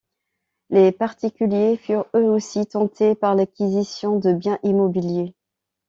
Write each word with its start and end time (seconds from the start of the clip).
Les 0.71 0.91
particuliers 0.91 1.77
furent 1.77 2.07
eux 2.15 2.23
aussi 2.25 2.65
tentés 2.65 3.13
par 3.13 3.35
l'acquisition 3.35 4.17
de 4.17 4.33
biens 4.33 4.57
immobiliers. 4.63 5.35